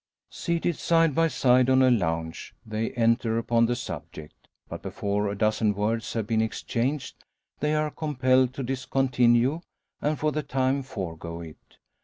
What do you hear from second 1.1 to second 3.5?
by side on a lounge, they enter